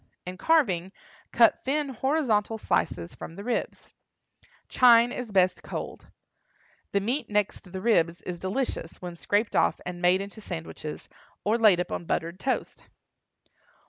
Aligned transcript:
In 0.25 0.35
carving, 0.35 0.91
cut 1.31 1.63
thin 1.63 1.89
horizontal 1.89 2.57
slices 2.57 3.13
from 3.13 3.35
the 3.35 3.43
ribs. 3.43 3.93
Chine 4.67 5.11
is 5.11 5.31
best 5.31 5.61
cold. 5.61 6.07
The 6.91 6.99
meat 6.99 7.29
next 7.29 7.71
the 7.71 7.81
ribs 7.81 8.19
is 8.23 8.39
delicious 8.39 8.99
when 8.99 9.15
scraped 9.15 9.55
off 9.55 9.79
and 9.85 10.01
made 10.01 10.19
into 10.21 10.41
sandwiches, 10.41 11.07
or 11.43 11.59
laid 11.59 11.79
upon 11.79 12.05
buttered 12.05 12.39
toast. 12.39 12.83